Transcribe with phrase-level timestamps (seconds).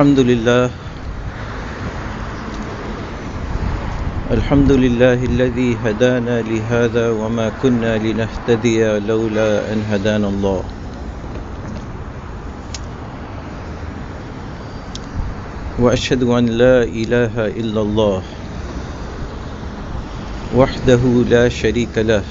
[0.00, 0.70] الحمد لله.
[4.30, 10.62] الحمد لله الذي هدانا لهذا وما كنا لنهتدي لولا أن هدانا الله.
[15.78, 18.22] وأشهد أن لا إله إلا الله
[20.56, 22.24] وحده لا شريك له.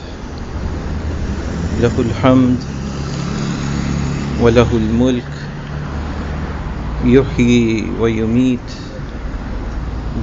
[1.86, 2.58] له الحمد
[4.42, 5.39] وله الملك
[7.06, 8.70] يحيي ويميت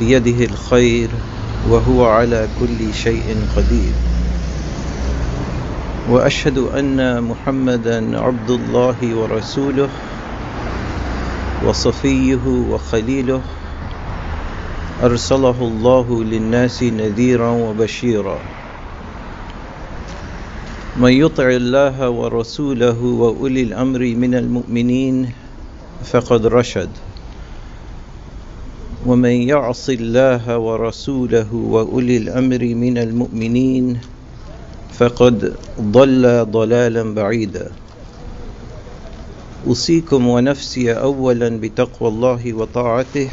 [0.00, 1.08] بيده الخير
[1.70, 3.94] وهو على كل شيء قدير.
[6.10, 9.88] وأشهد أن محمدا عبد الله ورسوله
[11.66, 13.40] وصفيه وخليله.
[15.02, 18.38] أرسله الله للناس نذيرا وبشيرا.
[20.96, 25.45] من يطع الله ورسوله وأولي الأمر من المؤمنين
[26.04, 26.88] فقد رشد.
[29.06, 33.98] ومن يعص الله ورسوله وأولي الأمر من المؤمنين
[34.98, 37.70] فقد ضل ضلالا بعيدا.
[39.66, 43.30] أوصيكم ونفسي اولا بتقوى الله وطاعته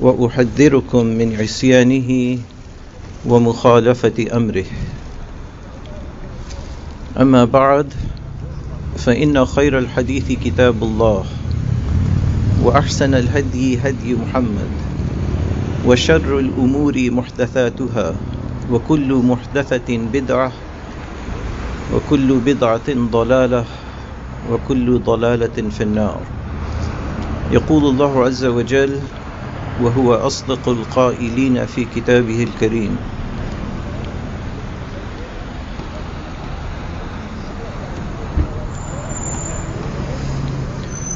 [0.00, 2.38] وأحذركم من عصيانه
[3.26, 4.64] ومخالفة أمره.
[7.20, 7.94] أما بعد
[8.96, 11.24] فإن خير الحديث كتاب الله
[12.62, 14.70] وأحسن الهدي هدي محمد
[15.86, 18.14] وشر الأمور محدثاتها
[18.70, 20.52] وكل محدثة بدعة
[21.94, 23.64] وكل بدعة ضلالة
[24.50, 26.20] وكل ضلالة في النار.
[27.52, 29.00] يقول الله عز وجل
[29.82, 32.96] وهو أصدق القائلين في كتابه الكريم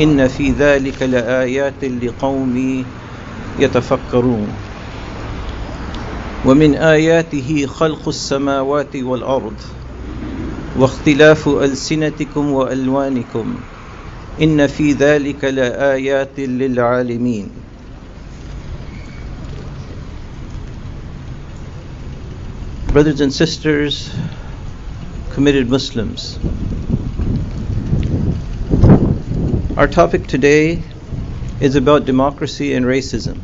[0.00, 2.84] إن في ذلك لآيات لقوم
[3.58, 4.48] يتفكرون.
[6.44, 9.54] ومن آياته خلق السماوات والأرض
[10.78, 13.54] واختلاف ألسنتكم وألوانكم.
[14.42, 17.48] إن في ذلك لآيات للعالمين.
[22.92, 24.08] Brothers and sisters,
[25.34, 26.38] committed Muslims,
[29.76, 30.82] Our topic today
[31.60, 33.38] is about democracy and racism.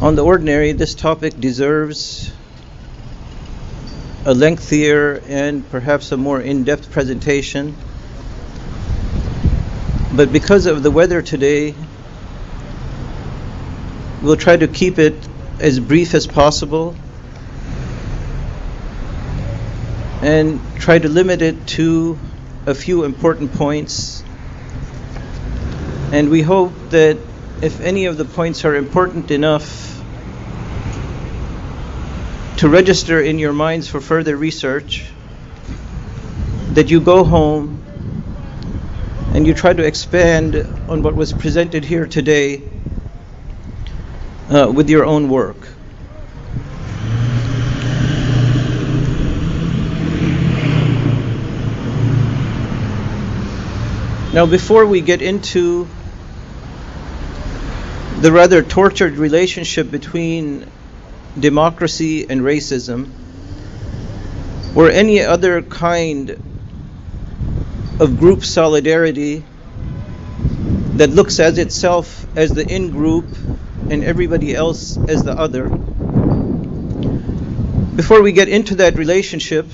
[0.00, 2.30] On the ordinary, this topic deserves
[4.24, 7.74] a lengthier and perhaps a more in depth presentation.
[10.14, 11.74] But because of the weather today,
[14.22, 15.16] we'll try to keep it
[15.58, 16.94] as brief as possible
[20.22, 22.16] and try to limit it to
[22.66, 24.24] a few important points.
[26.12, 27.16] And we hope that
[27.62, 30.02] if any of the points are important enough
[32.58, 35.06] to register in your minds for further research,
[36.72, 37.82] that you go home
[39.32, 40.56] and you try to expand
[40.88, 42.62] on what was presented here today
[44.50, 45.75] uh, with your own work.
[54.36, 55.88] Now, before we get into
[58.20, 60.70] the rather tortured relationship between
[61.40, 63.08] democracy and racism,
[64.74, 66.32] or any other kind
[67.98, 69.42] of group solidarity
[70.96, 73.24] that looks as itself as the in group
[73.88, 75.70] and everybody else as the other.
[77.96, 79.64] Before we get into that relationship,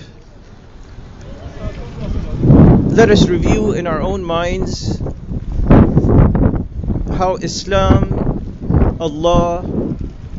[2.93, 5.01] let us review in our own minds
[7.17, 9.63] how Islam, Allah,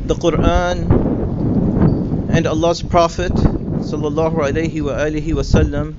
[0.06, 5.96] the Quran, and Allah's Prophet sallallahu alaihi wasallam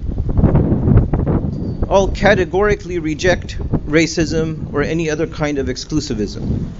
[1.91, 3.59] all categorically reject
[3.89, 6.71] racism or any other kind of exclusivism.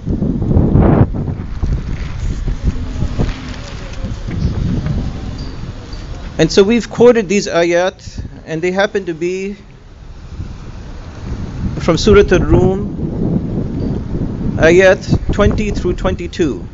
[6.39, 8.14] And so we've quoted these ayat,
[8.45, 9.55] and they happen to be
[11.79, 12.87] from Surah Al-Rum,
[14.57, 16.65] ayat 20 through 22.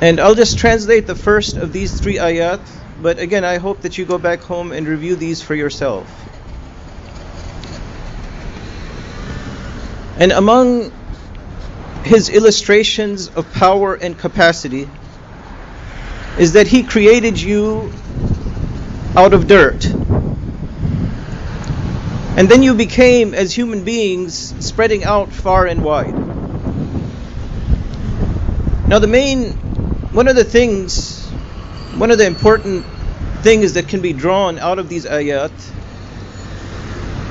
[0.00, 2.60] And I'll just translate the first of these three ayat,
[3.00, 6.08] but again, I hope that you go back home and review these for yourself.
[10.18, 10.92] And among
[12.04, 14.88] his illustrations of power and capacity
[16.38, 17.92] is that He created you
[19.16, 19.84] out of dirt.
[22.36, 26.14] And then you became, as human beings, spreading out far and wide.
[28.88, 29.52] Now, the main,
[30.12, 31.28] one of the things,
[31.96, 32.84] one of the important
[33.42, 35.52] things that can be drawn out of these ayat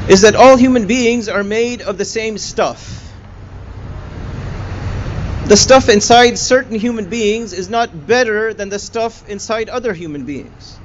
[0.10, 3.00] is that all human beings are made of the same stuff
[5.50, 10.24] the stuff inside certain human beings is not better than the stuff inside other human
[10.24, 10.79] beings.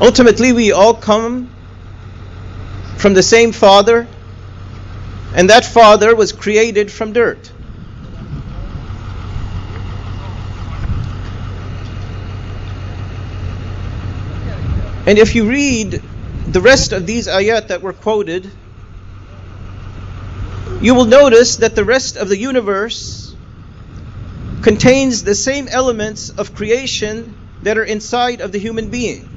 [0.00, 1.50] Ultimately, we all come
[2.96, 4.06] from the same Father,
[5.34, 7.50] and that Father was created from dirt.
[15.06, 16.02] And if you read
[16.46, 18.50] the rest of these ayat that were quoted,
[20.80, 23.34] you will notice that the rest of the universe
[24.62, 29.29] contains the same elements of creation that are inside of the human being.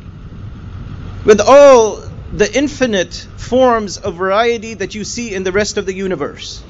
[1.25, 2.03] With all
[2.33, 6.63] the infinite forms of variety that you see in the rest of the universe.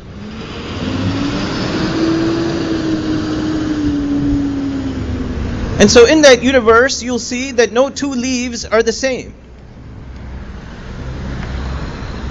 [5.79, 9.33] And so in that universe, you'll see that no two leaves are the same.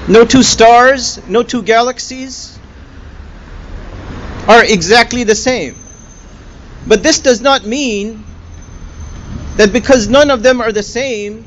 [0.09, 2.59] No two stars, no two galaxies
[4.49, 5.77] are exactly the same.
[6.87, 8.25] But this does not mean
[9.57, 11.45] that because none of them are the same,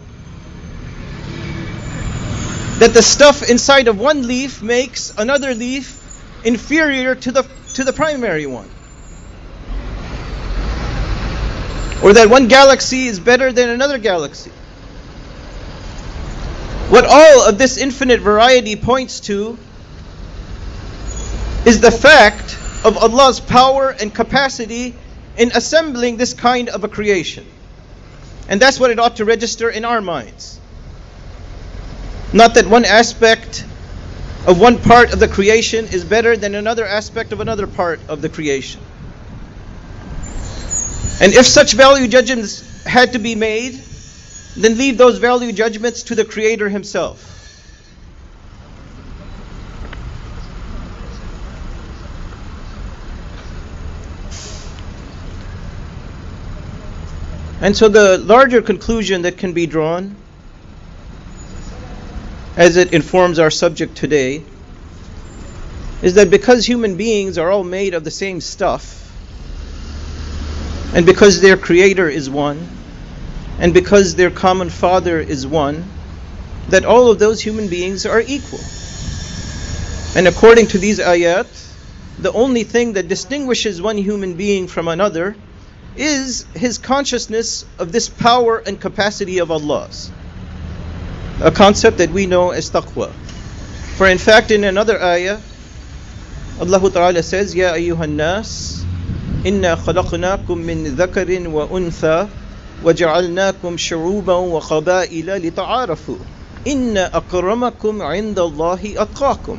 [2.80, 6.02] that the stuff inside of one leaf makes another leaf
[6.44, 8.70] inferior to the to the primary one.
[12.04, 14.52] Or that one galaxy is better than another galaxy.
[16.90, 19.58] What all of this infinite variety points to
[21.66, 24.94] is the fact of Allah's power and capacity
[25.38, 27.46] in assembling this kind of a creation.
[28.48, 30.60] And that's what it ought to register in our minds.
[32.36, 33.64] Not that one aspect
[34.46, 38.22] of one part of the creation is better than another aspect of another part of
[38.22, 38.82] the creation.
[41.22, 43.82] And if such value judgments had to be made,
[44.58, 47.32] then leave those value judgments to the Creator Himself.
[57.62, 60.18] And so the larger conclusion that can be drawn
[62.58, 64.44] as it informs our subject today
[66.02, 69.02] is that because human beings are all made of the same stuff,
[70.94, 72.68] and because their creator is one,
[73.60, 75.84] and because their common father is one,
[76.70, 78.60] that all of those human beings are equal.
[80.16, 81.48] And according to these ayat,
[82.20, 85.36] the only thing that distinguishes one human being from another
[85.98, 90.12] is his consciousness of this power and capacity of Allah's
[91.41, 93.11] A concept that we know as taqwa.
[93.97, 95.39] For in fact, in another ayah,
[96.61, 98.85] Allah Ta'ala says, Ya ayyuhan nas,
[99.45, 102.29] inna khalaqnakum min dhakarin wa untha
[102.85, 106.17] وجعلناكم شعوبا وقبائل لتعارفوا
[106.67, 109.59] إن أكرمكم عند الله أتقاكم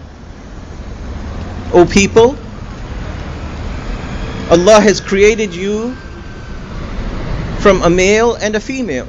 [1.74, 2.36] O people,
[4.50, 5.96] Allah has created you
[7.60, 9.08] from a male and a female.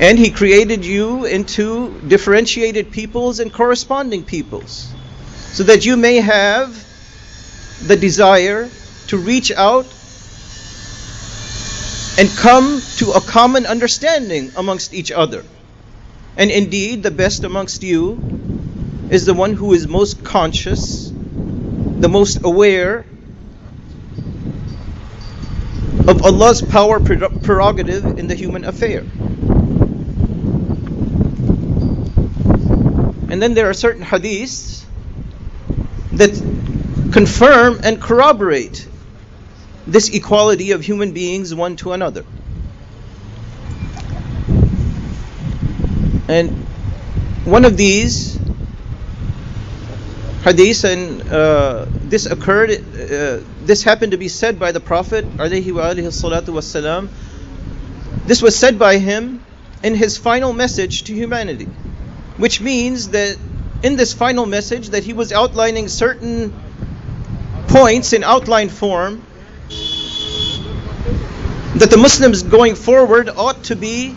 [0.00, 4.90] And He created you into differentiated peoples and corresponding peoples
[5.52, 6.74] so that you may have
[7.86, 8.70] the desire
[9.08, 9.84] to reach out
[12.18, 15.44] and come to a common understanding amongst each other.
[16.36, 18.18] And indeed, the best amongst you
[19.10, 23.04] is the one who is most conscious, the most aware
[26.08, 29.04] of Allah's power prerogative in the human affair.
[33.30, 34.84] And then there are certain hadiths
[36.12, 36.30] that
[37.12, 38.86] confirm and corroborate
[39.86, 42.24] this equality of human beings one to another.
[46.28, 46.50] And
[47.44, 48.36] one of these
[50.42, 57.08] hadiths, and uh, this occurred, uh, this happened to be said by the Prophet, alayhi.
[58.26, 59.44] This was said by him
[59.82, 61.68] in his final message to humanity,
[62.39, 63.37] which means that
[63.83, 66.53] in this final message that he was outlining certain
[67.67, 69.21] points in outline form
[71.75, 74.15] that the Muslims going forward ought to be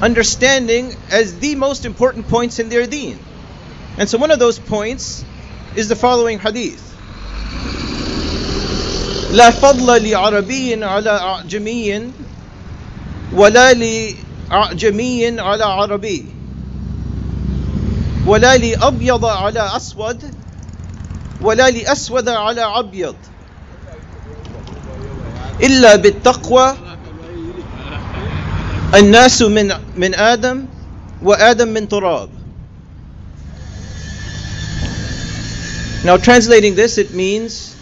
[0.00, 3.18] understanding as the most important points in their deen.
[3.98, 5.24] And so one of those points
[5.74, 6.82] is the following hadith.
[9.32, 12.12] لا فضل لعربي على أعجمي
[13.32, 16.24] ولا لأعجمي على عربي
[18.25, 20.23] ولا لأبيض على أسود
[21.41, 23.15] ولا لأسود على أبيض
[25.63, 26.77] إلا بالتقوى
[28.95, 30.65] الناس من من آدم
[31.23, 32.29] وآدم من تراب
[36.03, 37.75] Now translating this it means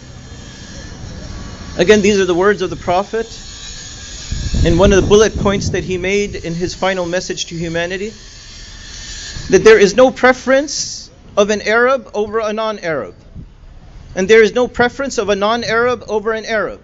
[1.78, 3.26] again these are the words of the prophet
[4.64, 8.12] in one of the bullet points that he made in his final message to humanity
[9.50, 13.16] that there is no preference of an Arab over a non-Arab.
[14.14, 16.80] And there is no preference of a non-Arab over an Arab.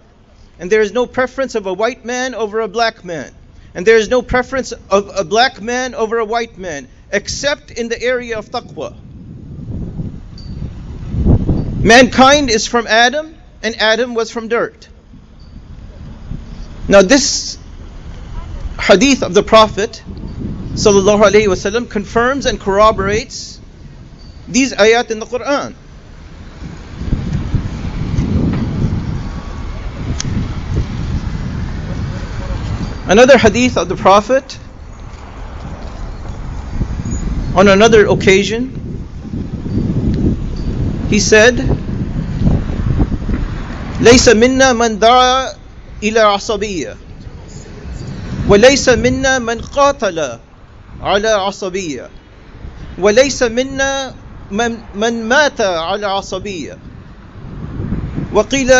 [0.59, 3.33] And there is no preference of a white man over a black man.
[3.73, 7.87] And there is no preference of a black man over a white man except in
[7.87, 8.95] the area of taqwa.
[11.81, 14.89] Mankind is from Adam, and Adam was from dirt.
[16.89, 17.57] Now, this
[18.79, 20.01] hadith of the Prophet
[20.74, 23.60] وسلم, confirms and corroborates
[24.48, 25.74] these ayat in the Quran.
[33.06, 34.58] Another hadith of the Prophet
[37.54, 38.82] on another occasion
[41.12, 41.60] he said,
[44.00, 45.52] ليس منا من دعا
[46.02, 46.96] إلى عصبية
[48.48, 50.38] وليس منا من قاتل
[51.01, 52.09] على عصبية.
[52.99, 54.13] وليس منا
[54.51, 56.77] من, من مات على عصبية.
[58.33, 58.71] وقيل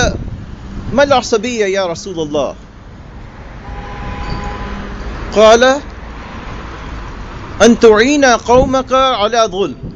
[0.93, 2.55] ما العصبية يا رسول الله؟
[5.35, 5.81] قال
[7.61, 9.87] أن تعين قومك على ظلم.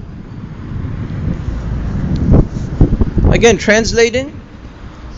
[3.31, 4.39] Again, translating,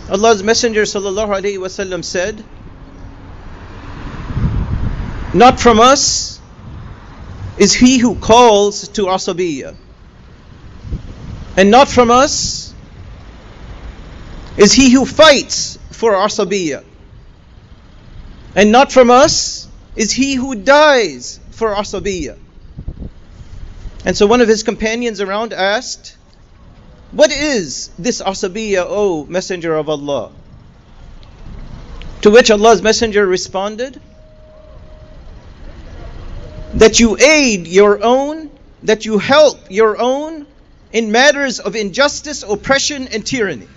[0.10, 0.86] Allah's Messenger
[1.58, 2.44] وسلم, said,
[5.34, 6.33] Not from us
[7.64, 9.74] is he who calls to asabiyya.
[11.56, 12.74] And not from us
[14.58, 16.84] is he who fights for asabiyya.
[18.54, 22.38] And not from us is he who dies for asabiyya.
[24.04, 26.18] And so one of his companions around asked,
[27.14, 30.34] what is this asabiya, O Messenger of Allah?
[32.24, 34.02] To which Allah's Messenger responded,
[36.84, 38.52] That you aid your own,
[38.84, 40.46] that you help your own
[40.92, 43.70] in matters of injustice, oppression, and tyranny.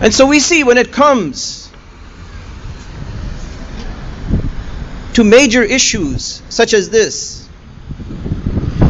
[0.00, 1.70] And so we see when it comes
[5.14, 7.48] to major issues such as this,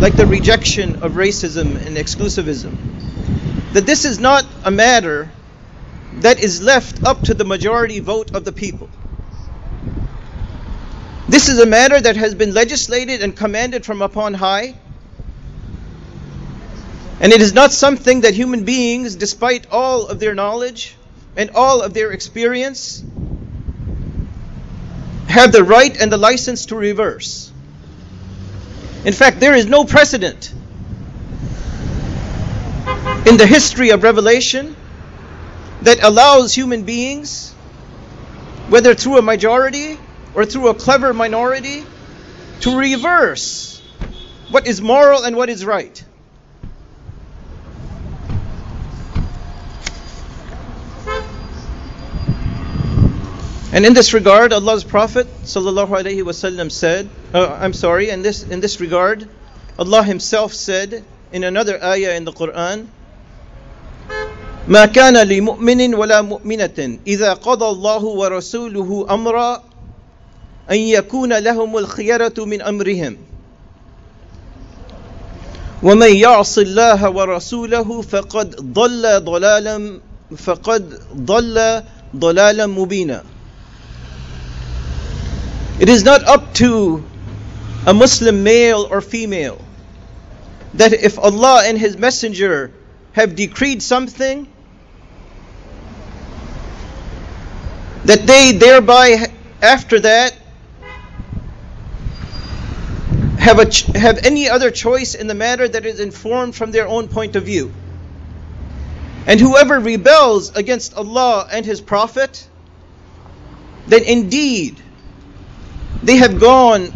[0.01, 5.31] like the rejection of racism and exclusivism, that this is not a matter
[6.21, 8.88] that is left up to the majority vote of the people.
[11.28, 14.75] This is a matter that has been legislated and commanded from upon high.
[17.21, 20.97] And it is not something that human beings, despite all of their knowledge
[21.37, 23.02] and all of their experience,
[25.28, 27.50] have the right and the license to reverse.
[29.04, 30.52] In fact, there is no precedent
[33.25, 34.76] in the history of revelation
[35.83, 37.53] that allows human beings,
[38.69, 39.99] whether through a majority
[40.35, 41.85] or through a clever minority,
[42.61, 43.83] to reverse
[44.51, 46.05] what is moral and what is right.
[53.75, 58.81] And in this regard, Allah's Prophet ﷺ said, uh, I'm sorry, in this, in this
[58.81, 59.27] regard,
[59.79, 62.89] Allah Himself said in another ayah in the Quran,
[64.69, 66.99] ما كان لمؤمن ولا مؤمنة.
[67.07, 69.62] إذا قضى الله ورسوله أمرا
[70.71, 73.16] أن يكون لهم الخيرة من أمرهم.
[75.83, 80.00] ومن يعص الله ورسوله فقد ضل ضلالا
[80.37, 81.83] فقد ضل
[82.16, 83.23] ضلالا مبينا.
[85.81, 87.02] It is not up to
[87.87, 89.59] a Muslim male or female
[90.75, 92.71] that if Allah and His Messenger
[93.12, 94.49] have decreed something,
[98.04, 100.35] that they thereby, after that,
[103.38, 107.09] have, a have any other choice in the matter that is informed from their own
[107.09, 107.73] point of view.
[109.26, 112.49] And whoever rebels against Allah and His Prophet,
[113.87, 114.81] then indeed
[116.02, 116.92] they have gone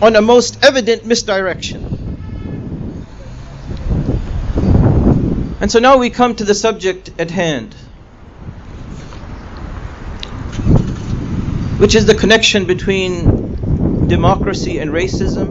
[0.00, 1.91] on a most evident misdirection.
[5.62, 7.74] And so now we come to the subject at hand,
[11.78, 15.46] which is the connection between democracy and racism,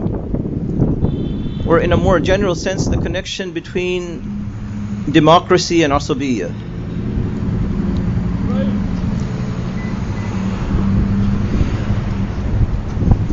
[1.66, 6.50] or in a more general sense, the connection between democracy and asabiyya.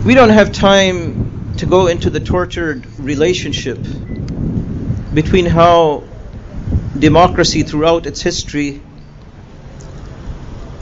[0.06, 3.80] We don't have time to go into the tortured relationship
[5.14, 6.09] between how
[7.00, 8.82] democracy throughout its history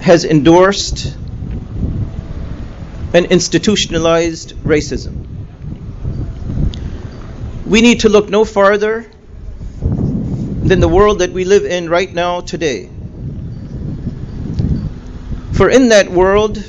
[0.01, 1.15] has endorsed
[3.13, 5.25] and institutionalized racism.
[7.65, 9.11] We need to look no farther
[9.81, 12.89] than the world that we live in right now today.
[15.53, 16.63] For in that world,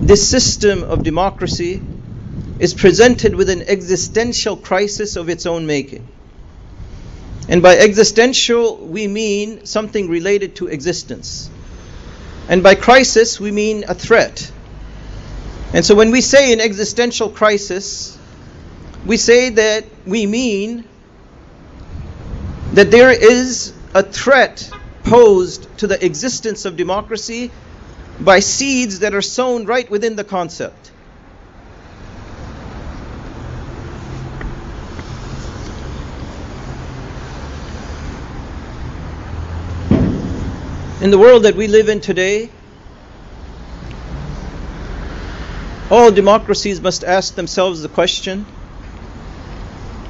[0.00, 1.82] this system of democracy
[2.58, 6.06] is presented with an existential crisis of its own making.
[7.48, 11.50] And by existential, we mean something related to existence.
[12.48, 14.50] And by crisis, we mean a threat.
[15.72, 18.18] And so when we say an existential crisis,
[19.06, 20.84] we say that we mean
[22.72, 24.70] that there is a threat
[25.04, 27.50] posed to the existence of democracy
[28.20, 30.90] by seeds that are sown right within the concept.
[41.00, 42.50] In the world that we live in today,
[45.90, 48.44] all democracies must ask themselves the question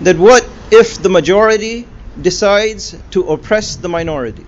[0.00, 1.86] that what if the majority
[2.20, 4.44] decides to oppress the minority?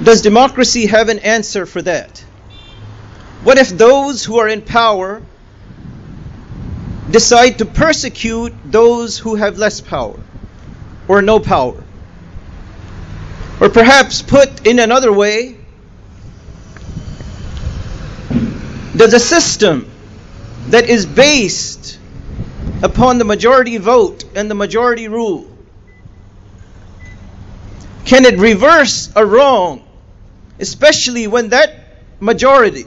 [0.00, 2.20] Does democracy have an answer for that?
[3.42, 5.22] What if those who are in power
[7.10, 10.20] decide to persecute those who have less power
[11.08, 11.83] or no power?
[13.64, 15.56] Or perhaps put in another way,
[18.94, 19.90] does a system
[20.68, 21.98] that is based
[22.82, 25.50] upon the majority vote and the majority rule,
[28.04, 29.82] can it reverse a wrong,
[30.60, 31.72] especially when that
[32.20, 32.84] majority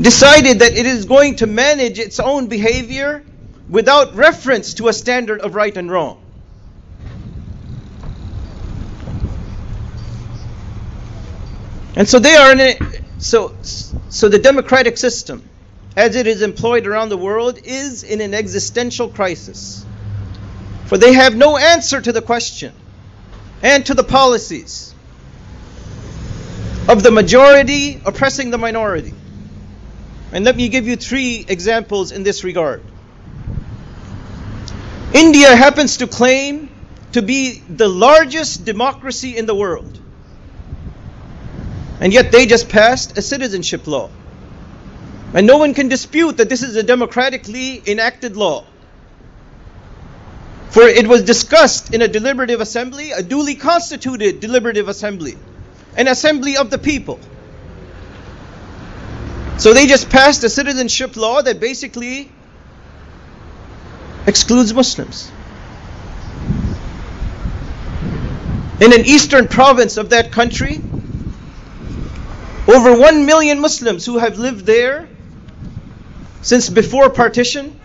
[0.00, 3.22] decided that it is going to manage its own behavior
[3.68, 6.22] without reference to a standard of right and wrong?
[11.96, 12.76] And so they are in
[13.18, 13.56] so
[14.10, 15.48] so the democratic system
[15.96, 19.84] as it is employed around the world is in an existential crisis.
[20.84, 22.74] For they have no answer to the question
[23.62, 24.94] and to the policies
[26.86, 29.14] of the majority oppressing the minority.
[30.32, 32.82] And let me give you three examples in this regard.
[35.14, 36.68] India happens to claim
[37.12, 39.98] to be the largest democracy in the world.
[42.00, 44.10] And yet they just passed a citizenship law.
[45.34, 48.64] And no one can dispute that this is a democratically enacted law.
[50.70, 55.36] For it was discussed in a deliberative assembly, a duly constituted deliberative assembly,
[55.96, 57.18] an assembly of the people.
[59.58, 62.30] So they just passed a citizenship law that basically
[64.26, 65.30] excludes Muslims.
[68.80, 70.82] In an eastern province of that country,
[72.68, 75.08] over 1 million Muslims who have lived there
[76.42, 77.78] since before partition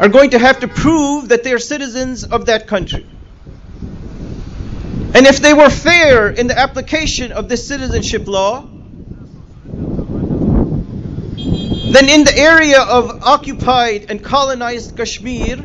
[0.00, 3.06] are going to have to prove that they are citizens of that country.
[5.14, 8.62] And if they were fair in the application of this citizenship law,
[11.94, 15.56] then in the area of occupied and colonized Kashmir,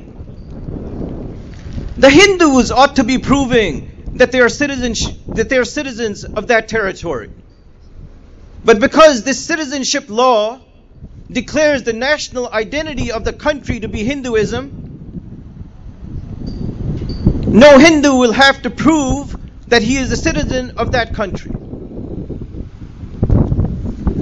[1.97, 6.47] the Hindus ought to be proving that they are citizens that they are citizens of
[6.47, 7.31] that territory.
[8.63, 10.59] But because this citizenship law
[11.31, 14.71] declares the national identity of the country to be Hinduism,
[17.53, 19.35] no Hindu will have to prove
[19.69, 21.51] that he is a citizen of that country.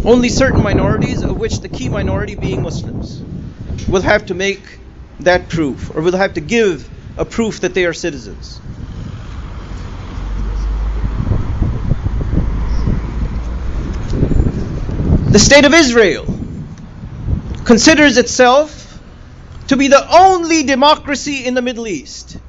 [0.05, 3.21] Only certain minorities, of which the key minority being Muslims,
[3.89, 4.79] will have to make
[5.19, 8.66] that proof, or will have to give a proof that they are citizens.
[15.37, 16.25] The state of Israel
[17.63, 18.99] considers itself
[19.67, 22.39] to be the only democracy in the Middle East.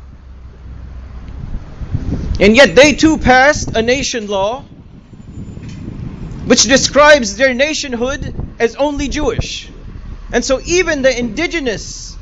[2.40, 4.62] And yet they too passed a nation law
[6.46, 9.68] which describes their nationhood as only Jewish.
[10.32, 12.16] And so even the indigenous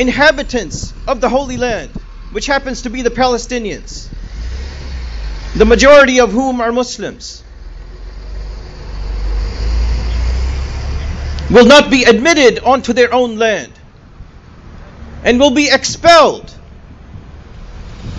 [0.00, 1.90] inhabitants of the Holy Land,
[2.32, 4.08] which happens to be the Palestinians,
[5.54, 7.44] the majority of whom are Muslims,
[11.50, 13.72] will not be admitted onto their own land
[15.22, 16.54] and will be expelled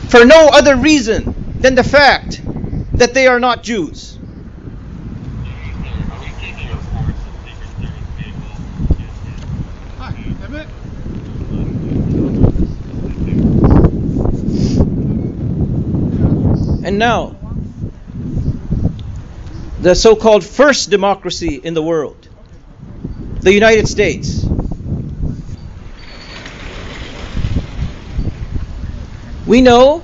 [0.09, 2.41] for no other reason than the fact
[2.93, 4.17] that they are not Jews.
[16.83, 17.35] And now,
[19.81, 22.26] the so called first democracy in the world,
[23.41, 24.45] the United States.
[29.45, 30.03] We know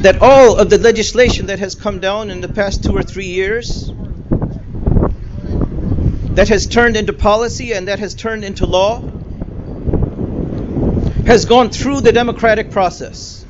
[0.00, 3.26] that all of the legislation that has come down in the past two or three
[3.26, 3.90] years,
[6.34, 9.00] that has turned into policy and that has turned into law,
[11.26, 13.46] has gone through the democratic process.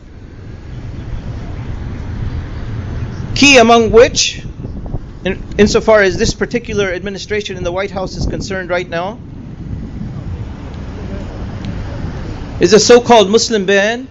[3.34, 4.44] Key among which,
[5.24, 9.18] in, insofar as this particular administration in the White House is concerned right now,
[12.60, 14.08] is a so called Muslim ban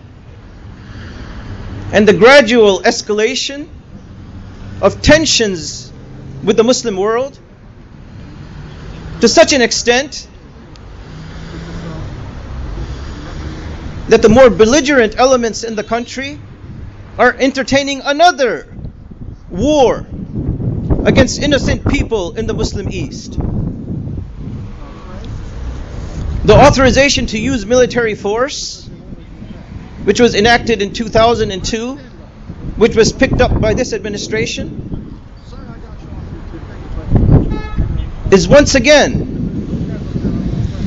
[1.94, 3.68] and the gradual escalation
[4.82, 5.92] of tensions
[6.44, 7.40] with the Muslim world
[9.22, 10.28] to such an extent
[14.10, 16.40] that the more belligerent elements in the country
[17.18, 18.68] are entertaining another
[19.50, 20.06] war
[21.06, 23.38] against innocent people in the Muslim East.
[26.46, 28.86] The authorization to use military force,
[30.04, 31.96] which was enacted in 2002,
[32.78, 35.22] which was picked up by this administration,
[38.32, 39.34] is once again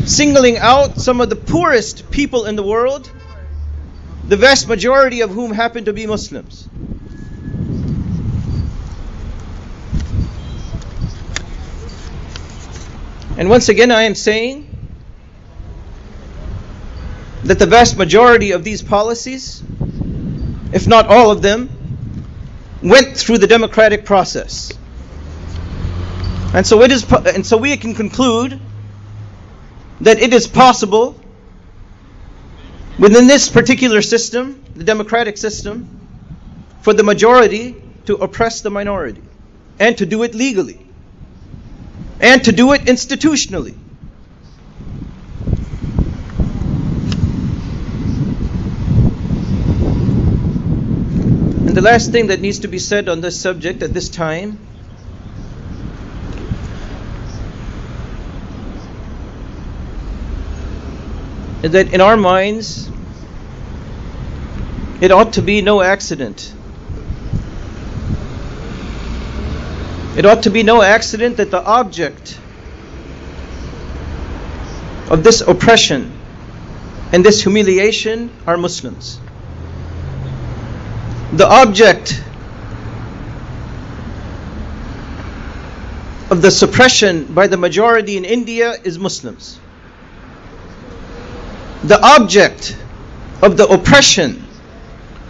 [0.07, 3.11] singling out some of the poorest people in the world,
[4.29, 6.69] the vast majority of whom happen to be Muslims.
[13.39, 14.67] And once again, I am saying
[17.45, 19.63] that the vast majority of these policies,
[20.73, 21.69] if not all of them,
[22.83, 24.73] went through the democratic process.
[26.55, 28.59] And so it is and so we can conclude
[30.01, 31.21] that it is possible
[32.99, 36.09] within this particular system, the democratic system,
[36.81, 39.23] for the majority to oppress the minority
[39.79, 40.86] and to do it legally
[42.21, 43.75] and to do it institutionally.
[51.67, 54.59] And the last thing that needs to be said on this subject at this time
[61.63, 62.89] is that in our minds,
[65.01, 66.56] it ought to be no accident.
[70.17, 72.39] It ought to be no accident that the object
[75.11, 76.13] of this oppression
[77.13, 79.21] and this humiliation are Muslims
[81.33, 82.23] the object
[86.31, 89.59] of the suppression by the majority in India is Muslims.
[91.85, 92.77] The object
[93.43, 94.45] of the oppression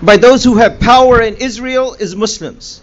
[0.02, 2.82] by those who have power in Israel is Muslims.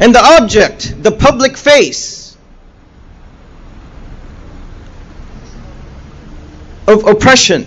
[0.00, 2.36] And the object, the public face
[6.86, 7.66] of oppression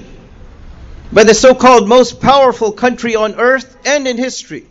[1.11, 4.65] by the so called most powerful country on earth and in history.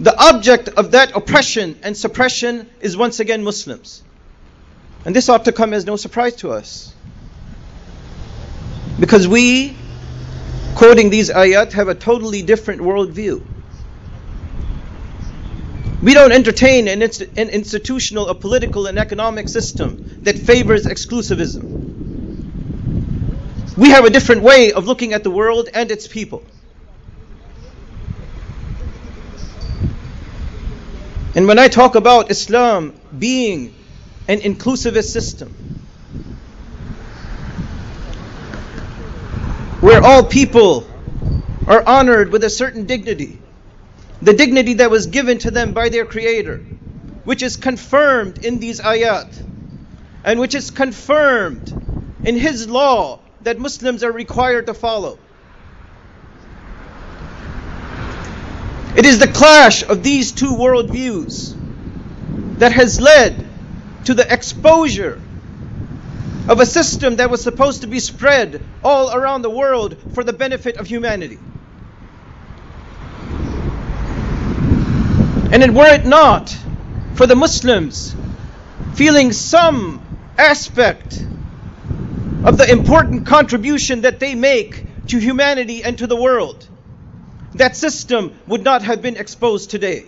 [0.00, 4.02] The object of that oppression and suppression is once again Muslims.
[5.04, 6.94] And this ought to come as no surprise to us.
[8.98, 9.76] Because we,
[10.74, 13.44] quoting these ayat, have a totally different worldview.
[16.00, 21.64] We don't entertain an, inst- an institutional, a political, and economic system that favors exclusivism.
[23.76, 26.44] We have a different way of looking at the world and its people.
[31.34, 33.74] And when I talk about Islam being
[34.28, 35.54] an inclusivist system,
[39.80, 40.88] where all people
[41.66, 43.40] are honored with a certain dignity,
[44.20, 46.60] the dignity that was given to them by their Creator,
[47.24, 49.28] which is confirmed in these ayat,
[50.24, 51.72] and which is confirmed
[52.24, 55.18] in His law that Muslims are required to follow.
[58.96, 61.54] It is the clash of these two worldviews
[62.58, 63.46] that has led
[64.06, 65.20] to the exposure
[66.48, 70.32] of a system that was supposed to be spread all around the world for the
[70.32, 71.38] benefit of humanity.
[75.51, 76.55] And it, were it not
[77.15, 78.15] for the Muslims
[78.95, 80.01] feeling some
[80.37, 81.23] aspect
[82.43, 86.67] of the important contribution that they make to humanity and to the world,
[87.55, 90.05] that system would not have been exposed today.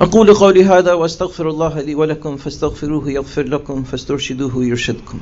[0.00, 5.20] أقول قولي هذا وأستغفر الله لي ولكم فاستغفروه يغفر لكم فاسترشدوه يرشدكم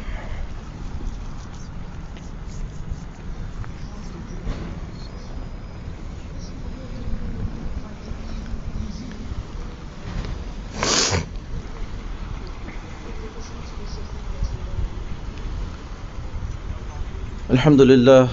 [17.59, 18.29] الحمد لله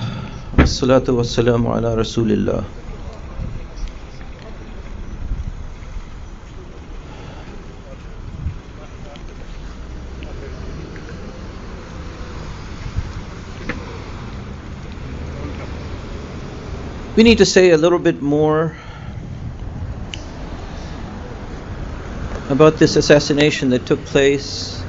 [0.57, 2.63] والصلاة والسلام على رسول الله
[17.17, 18.73] We need to say a little bit more
[22.49, 24.81] about this assassination that took place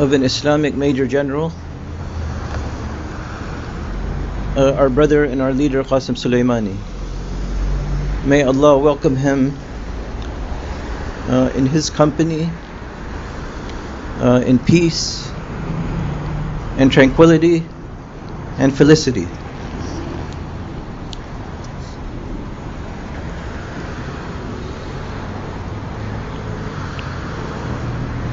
[0.00, 1.52] of an Islamic major general,
[4.56, 6.74] uh, our brother and our leader Qasim Soleimani.
[8.24, 9.54] May Allah welcome him
[11.28, 12.48] uh, in His company,
[14.20, 15.30] uh, in peace
[16.78, 17.62] and tranquility
[18.56, 19.28] and felicity.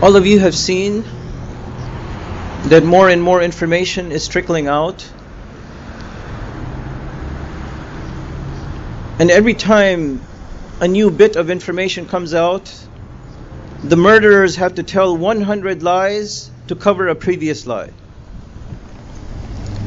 [0.02, 1.04] All of you have seen
[2.70, 5.10] that more and more information is trickling out.
[9.20, 10.22] And every time
[10.82, 12.74] a new bit of information comes out,
[13.84, 17.92] the murderers have to tell 100 lies to cover a previous lie.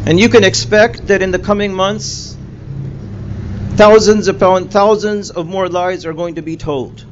[0.07, 2.37] And you can expect that in the coming months,
[3.75, 7.05] thousands upon thousands of more lies are going to be told.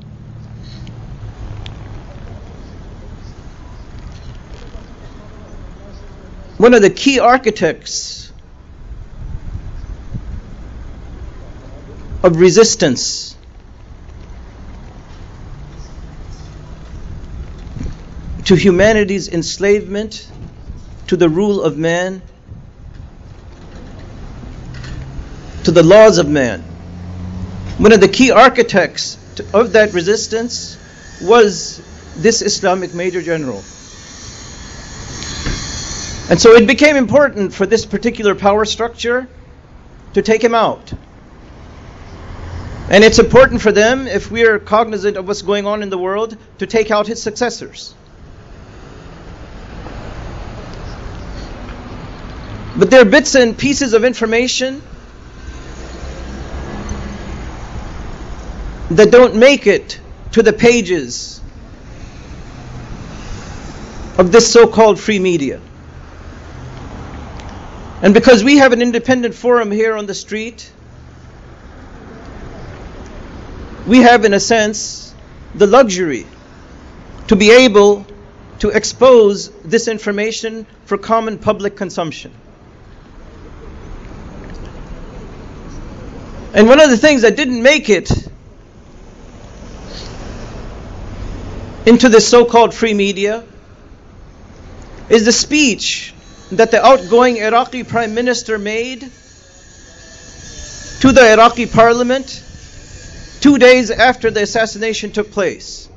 [6.58, 8.32] One of the key architects
[12.22, 13.36] of resistance
[18.44, 20.28] to humanity's enslavement
[21.06, 22.22] to the rule of man
[25.62, 26.60] to the laws of man.
[27.76, 29.16] One of the key architects
[29.54, 30.76] of that resistance
[31.22, 31.80] was
[32.16, 33.62] this Islamic Major General.
[36.30, 39.26] And so it became important for this particular power structure
[40.12, 40.92] to take him out.
[42.90, 45.98] And it's important for them, if we are cognizant of what's going on in the
[45.98, 47.94] world, to take out his successors.
[52.76, 54.82] But there are bits and pieces of information
[58.90, 60.00] that don't make it
[60.32, 61.40] to the pages
[64.16, 65.60] of this so called free media.
[68.00, 70.70] And because we have an independent forum here on the street,
[73.86, 75.14] we have, in a sense,
[75.54, 76.26] the luxury
[77.26, 78.06] to be able
[78.60, 82.32] to expose this information for common public consumption.
[86.54, 88.10] And one of the things that didn't make it
[91.84, 93.44] into this so called free media
[95.08, 96.14] is the speech
[96.52, 99.00] that the outgoing Iraqi prime minister made
[101.00, 102.42] to the Iraqi parliament
[103.40, 105.88] two days after the assassination took place.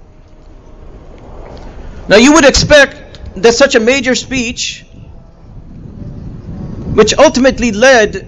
[2.07, 4.85] Now, you would expect that such a major speech
[6.93, 8.27] which ultimately led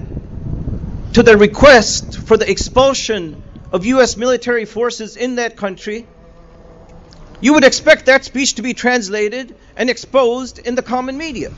[1.14, 6.08] to the request for the expulsion of US military forces in that country,
[7.42, 11.52] you would expect that speech to be translated and exposed in the common media.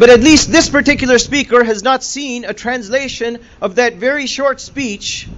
[0.00, 4.58] But at least this particular speaker has not seen a translation of that very short
[4.58, 5.28] speech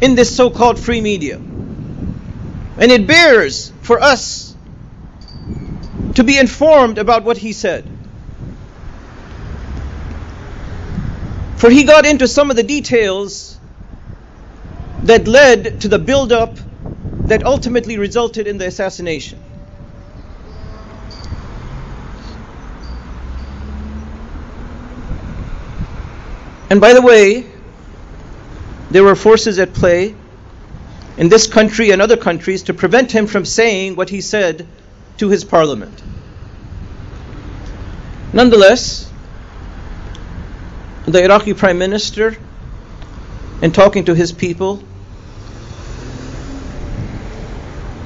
[0.00, 1.36] in this so called free media.
[1.36, 4.56] And it bears for us
[6.14, 7.84] to be informed about what he said.
[11.58, 13.58] For he got into some of the details
[15.02, 16.56] that led to the build-up
[17.26, 19.38] that ultimately resulted in the assassination.
[26.68, 27.46] And by the way,
[28.90, 30.14] there were forces at play
[31.16, 34.66] in this country and other countries to prevent him from saying what he said
[35.18, 36.02] to his parliament.
[38.32, 39.10] Nonetheless,
[41.06, 42.36] the Iraqi prime minister,
[43.62, 44.82] in talking to his people,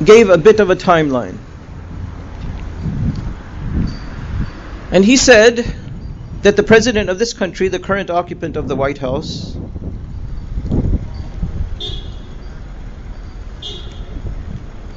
[0.04, 1.36] gave a bit of a timeline.
[4.92, 5.64] And he said
[6.42, 9.57] that the president of this country, the current occupant of the White House,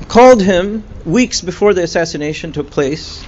[0.08, 3.26] called him weeks before the assassination took place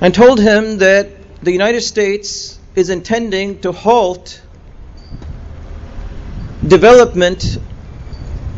[0.00, 1.10] and told him that
[1.42, 4.40] the United States is intending to halt
[6.66, 7.58] development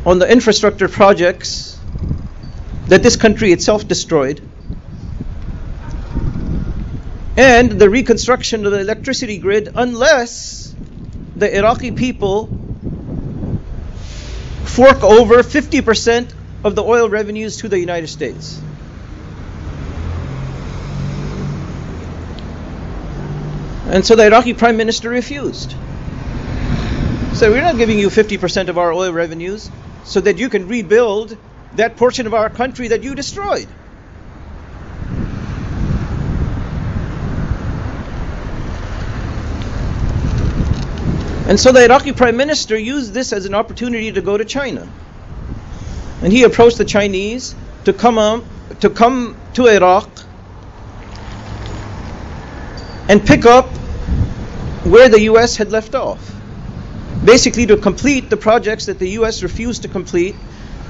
[0.06, 1.78] on the infrastructure projects
[2.86, 4.40] that this country itself destroyed
[7.36, 10.74] and the reconstruction of the electricity grid unless
[11.36, 12.46] the Iraqi people
[14.64, 16.32] fork over 50%
[16.64, 18.60] of the oil revenues to the United States.
[23.88, 25.74] And so the Iraqi prime minister refused.
[27.34, 29.70] So we're not giving you 50% of our oil revenues
[30.04, 31.36] so that you can rebuild
[31.74, 33.68] that portion of our country that you destroyed.
[41.48, 44.88] And so the Iraqi prime minister used this as an opportunity to go to China.
[46.22, 47.54] And he approached the Chinese
[47.84, 48.44] to come, um,
[48.80, 50.08] to, come to Iraq
[53.08, 53.68] and pick up
[54.84, 56.32] where the US had left off.
[57.24, 60.34] Basically, to complete the projects that the US refused to complete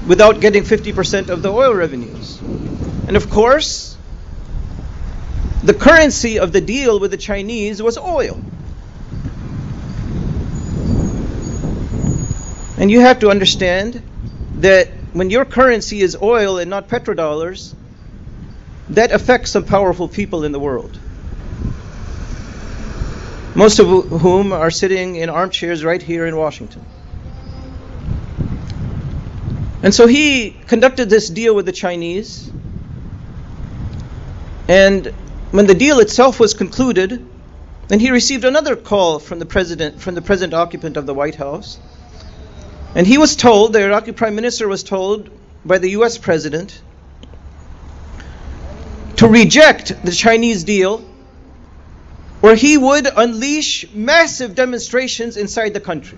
[0.07, 2.39] without getting 50% of the oil revenues.
[3.07, 3.95] And of course,
[5.63, 8.39] the currency of the deal with the Chinese was oil.
[12.77, 14.01] And you have to understand
[14.59, 17.73] that when your currency is oil and not petrodollars,
[18.89, 20.97] that affects some powerful people in the world.
[23.55, 26.85] Most of whom are sitting in armchairs right here in Washington.
[29.81, 32.51] And so he conducted this deal with the Chinese.
[34.67, 35.07] And
[35.51, 37.25] when the deal itself was concluded,
[37.87, 41.35] then he received another call from the president, from the present occupant of the White
[41.35, 41.79] House
[42.97, 45.29] and he was told, the Iraqi prime minister was told
[45.63, 46.81] by the US president
[49.17, 51.05] to reject the Chinese deal
[52.41, 56.17] or he would unleash massive demonstrations inside the country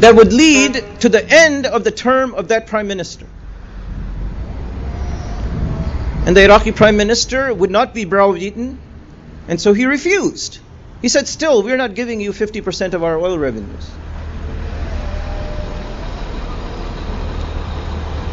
[0.00, 3.26] that would lead to the end of the term of that prime minister.
[6.26, 8.76] And the Iraqi prime minister would not be browbeaten,
[9.46, 10.58] and so he refused.
[11.02, 13.90] He said, Still, we're not giving you 50% of our oil revenues.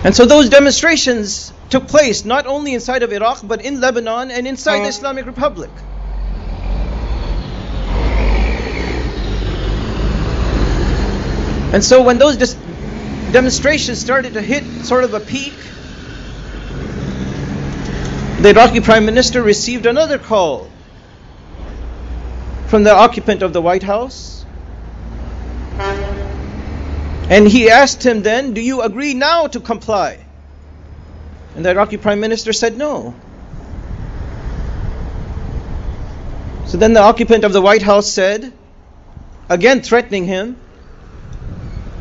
[0.03, 4.47] And so those demonstrations took place not only inside of Iraq, but in Lebanon and
[4.47, 4.89] inside the uh.
[4.89, 5.69] Islamic Republic.
[11.73, 12.55] And so when those dis-
[13.33, 15.53] demonstrations started to hit sort of a peak,
[18.41, 20.69] the Iraqi Prime Minister received another call
[22.67, 24.45] from the occupant of the White House.
[27.29, 30.19] And he asked him then, Do you agree now to comply?
[31.55, 33.15] And the Iraqi prime minister said no.
[36.67, 38.51] So then the occupant of the White House said,
[39.49, 40.57] again threatening him,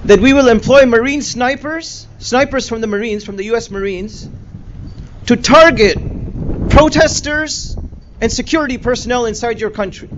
[0.04, 4.28] that we will employ Marine snipers, snipers from the Marines, from the US Marines,
[5.26, 5.98] to target
[6.70, 7.76] protesters
[8.20, 10.08] and security personnel inside your country.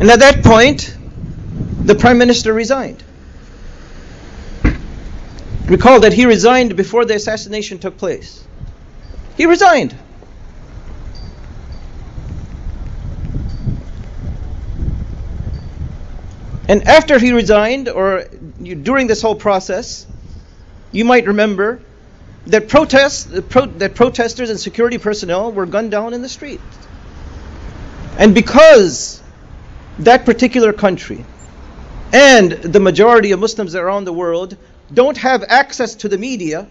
[0.00, 0.96] And at that point,
[1.84, 3.02] the prime minister resigned.
[5.66, 8.46] Recall that he resigned before the assassination took place.
[9.36, 9.94] He resigned.
[16.68, 18.24] And after he resigned, or
[18.62, 20.06] during this whole process,
[20.92, 21.80] you might remember
[22.46, 26.60] that protests, that protesters and security personnel were gunned down in the street.
[28.18, 29.22] And because
[30.00, 31.24] that particular country
[32.12, 34.56] and the majority of Muslims around the world
[34.92, 36.66] don't have access to the media,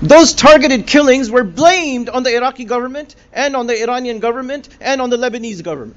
[0.00, 5.00] those targeted killings were blamed on the Iraqi government and on the Iranian government and
[5.00, 5.96] on the Lebanese government.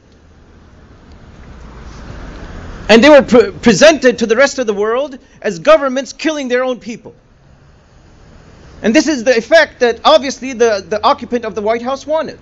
[2.87, 6.63] And they were pre- presented to the rest of the world as governments killing their
[6.63, 7.15] own people.
[8.83, 12.37] And this is the effect that obviously the, the occupant of the White House wanted.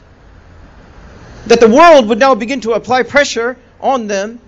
[1.48, 4.40] That the world would now begin to apply pressure on them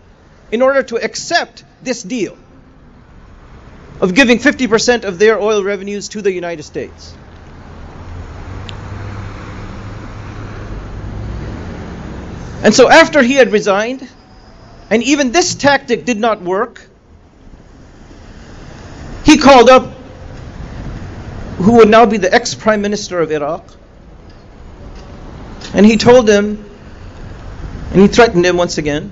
[0.52, 2.38] in order to accept this deal
[4.00, 7.16] of giving 50% of their oil revenues to the United States.
[12.64, 14.08] And so after he had resigned,
[14.90, 16.82] and even this tactic did not work.
[19.24, 19.92] He called up
[21.58, 23.66] who would now be the ex prime minister of Iraq.
[25.74, 26.64] And he told him,
[27.96, 29.10] and he threatened him once again.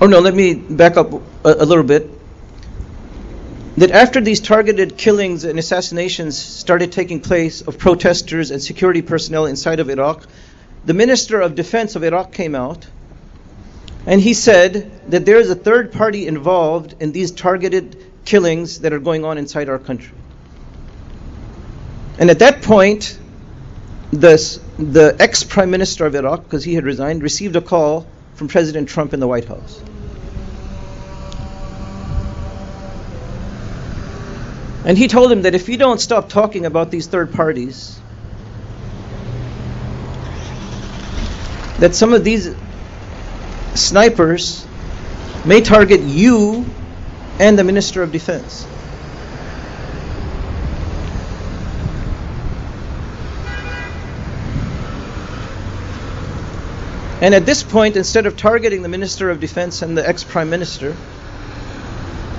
[0.00, 2.08] Oh no, let me back up a, a little bit.
[3.76, 9.44] That after these targeted killings and assassinations started taking place of protesters and security personnel
[9.44, 10.26] inside of Iraq,
[10.86, 12.86] the Minister of Defense of Iraq came out
[14.06, 18.94] and he said that there is a third party involved in these targeted killings that
[18.94, 20.16] are going on inside our country.
[22.18, 23.18] And at that point,
[24.12, 28.48] the, the ex prime minister of Iraq, because he had resigned, received a call from
[28.48, 29.82] President Trump in the White House.
[34.84, 37.98] And he told him that if you don't stop talking about these third parties,
[41.78, 42.54] that some of these
[43.74, 44.66] snipers
[45.44, 46.66] may target you
[47.38, 48.66] and the Minister of Defense.
[57.22, 60.50] And at this point, instead of targeting the Minister of Defense and the ex Prime
[60.50, 60.96] Minister,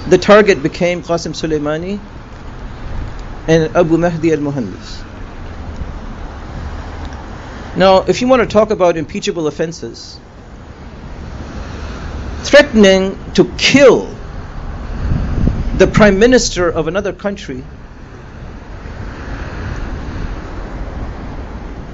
[0.09, 2.01] the target became Qasim Soleimani
[3.47, 5.01] and Abu Mahdi al Muhandis.
[7.77, 10.19] Now, if you want to talk about impeachable offenses,
[12.43, 14.13] threatening to kill
[15.77, 17.63] the prime minister of another country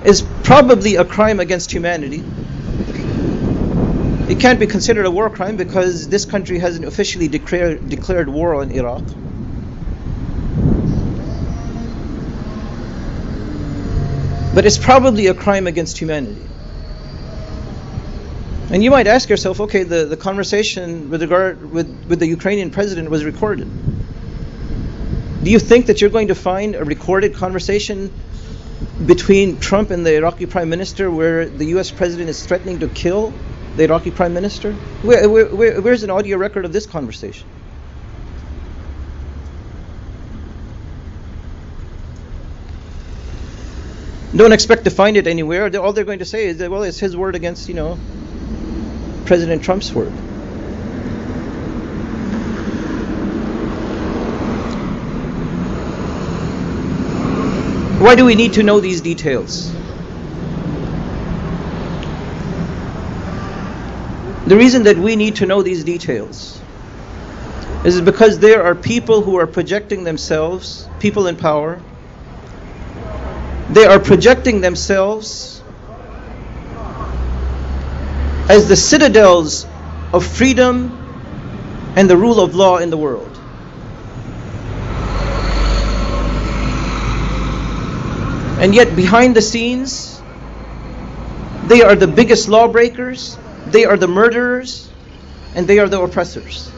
[0.03, 2.23] is probably a crime against humanity.
[4.39, 8.55] It can't be considered a war crime because this country hasn't officially declared, declared war
[8.55, 9.03] on Iraq.
[14.55, 16.41] but it's probably a crime against humanity.
[18.71, 22.71] And you might ask yourself, okay, the, the conversation with regard with, with the Ukrainian
[22.71, 23.69] president was recorded.
[25.43, 28.09] Do you think that you're going to find a recorded conversation
[29.05, 33.33] between Trump and the Iraqi prime minister where the US president is threatening to kill
[33.79, 34.73] the Iraqi prime minister?
[35.03, 37.47] Where, where, where, where's an audio record of this conversation?
[44.35, 45.75] Don't expect to find it anywhere.
[45.77, 47.97] All they're going to say is that, well, it's his word against, you know,
[49.25, 50.11] President Trump's word.
[58.01, 59.73] Why do we need to know these details?
[64.49, 66.59] The reason that we need to know these details
[67.85, 71.79] is because there are people who are projecting themselves, people in power,
[73.69, 75.61] they are projecting themselves
[78.49, 79.67] as the citadels
[80.11, 80.97] of freedom
[81.95, 83.29] and the rule of law in the world.
[88.59, 90.19] And yet, behind the scenes,
[91.67, 93.37] they are the biggest lawbreakers,
[93.71, 94.89] they are the murderers,
[95.55, 96.71] and they are the oppressors.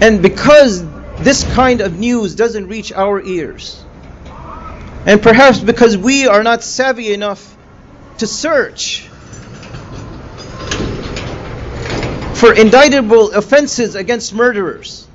[0.00, 0.84] And because
[1.18, 3.82] this kind of news doesn't reach our ears.
[5.06, 7.56] And perhaps because we are not savvy enough
[8.18, 9.08] to search
[12.34, 15.06] for indictable offenses against murderers,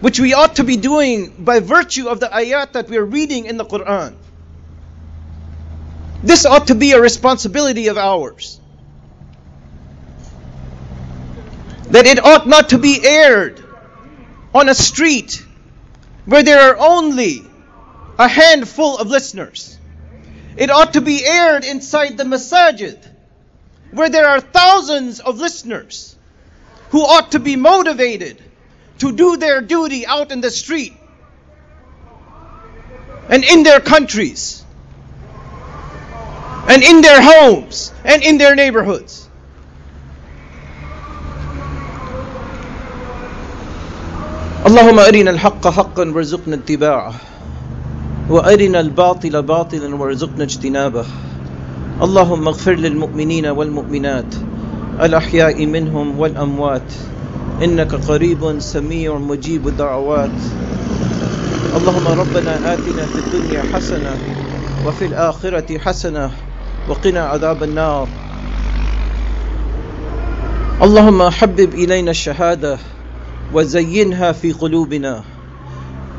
[0.00, 3.46] which we ought to be doing by virtue of the ayat that we are reading
[3.46, 4.14] in the Quran.
[6.26, 8.60] This ought to be a responsibility of ours.
[11.90, 13.62] that it ought not to be aired
[14.54, 15.44] on a street
[16.24, 17.42] where there are only
[18.18, 19.78] a handful of listeners.
[20.56, 22.98] It ought to be aired inside the masajid
[23.92, 26.16] where there are thousands of listeners
[26.90, 28.42] who ought to be motivated
[28.98, 30.94] to do their duty out in the street
[33.28, 34.65] and in their countries
[36.67, 39.27] and in their homes and in their neighborhoods.
[44.65, 47.13] اللهم أرنا الحق حقا وارزقنا اتباعه
[48.29, 51.05] وأرنا الباطل باطلا وارزقنا اجتنابه
[52.01, 54.35] اللهم اغفر للمؤمنين والمؤمنات
[55.01, 56.93] الأحياء منهم والأموات
[57.63, 60.37] إنك قريب سميع مجيب الدعوات
[61.77, 64.17] اللهم ربنا آتنا في الدنيا حسنة
[64.87, 66.31] وفي الآخرة حسنة
[66.88, 68.08] وقنا عذاب النار.
[70.82, 72.78] اللهم حبب إلينا الشهادة
[73.52, 75.24] وزينها في قلوبنا.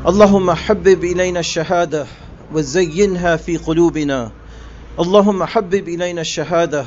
[0.06, 2.06] اللهم حبب إلينا الشهادة
[2.54, 4.30] وزينها في قلوبنا.
[5.00, 6.84] اللهم حبب إلينا الشهادة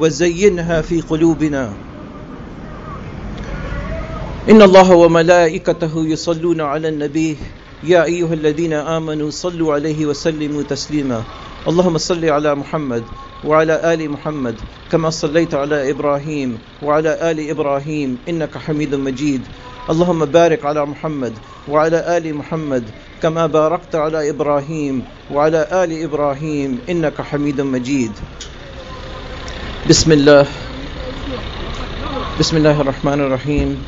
[0.00, 1.72] وزينها في قلوبنا.
[4.50, 7.36] إن الله وملائكته يصلون على النبي.
[7.84, 11.22] يا أيها الذين آمنوا صلوا عليه وسلموا تسليما.
[11.68, 13.04] اللهم صل على محمد
[13.44, 14.54] وعلى آل محمد
[14.92, 19.42] كما صليت على إبراهيم وعلى آل إبراهيم إنك حميد مجيد.
[19.90, 21.32] اللهم بارك على محمد
[21.68, 22.84] وعلى آل محمد
[23.22, 28.12] كما باركت على إبراهيم وعلى آل إبراهيم إنك حميد مجيد.
[29.88, 30.46] بسم الله.
[32.40, 33.84] بسم الله الرحمن الرحيم.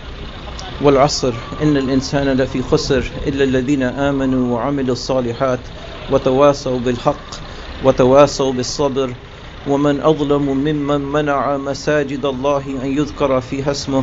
[0.83, 1.33] والعصر.
[1.63, 5.61] إن الإنسان لفي خسر إلا الذين آمنوا وعملوا الصالحات
[6.11, 7.52] وتواصوا بالحق.
[7.85, 9.11] وتواصوا بالصبر
[9.69, 14.03] ومن أظلم ممن منع مساجد الله أن يذكر فيها اسمه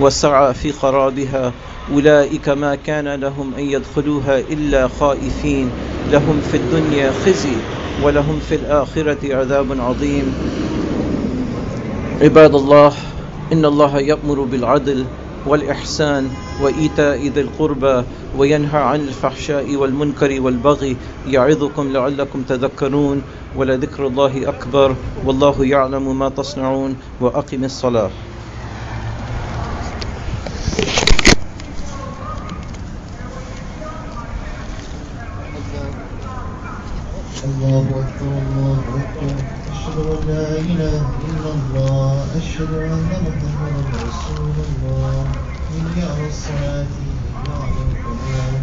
[0.00, 1.52] وسعى في خرابها.
[1.92, 5.70] أولئك ما كان لهم أن يدخلوها إلا خائفين.
[6.12, 7.56] لهم في الدنيا خزي
[8.02, 10.34] ولهم في الآخرة عذاب عظيم.
[12.22, 12.92] عباد الله
[13.52, 15.04] إن الله يأمر بالعدل
[15.46, 16.30] والإحسان
[16.62, 18.02] وإيتاء ذي القربى
[18.38, 20.96] وينهى عن الفحشاء والمنكر والبغي
[21.28, 23.22] يعظكم لعلكم تذكرون
[23.56, 28.10] ولذكر الله أكبر والله يعلم ما تصنعون وأقم الصلاة.
[37.44, 39.36] الله أكبر الله أكبر
[39.70, 43.10] أشهد أن لا إله إلا الله أشهد أن
[43.42, 45.36] محمدا رسول الله
[45.68, 46.86] حي على الصلاة
[47.34, 48.62] حي على الفلاح